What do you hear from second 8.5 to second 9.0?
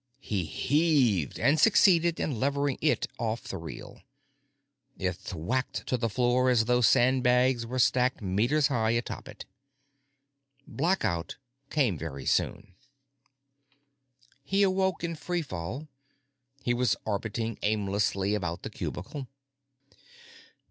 high